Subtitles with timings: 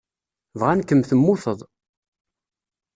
[0.59, 1.59] Bɣan-kem temmuteḍ.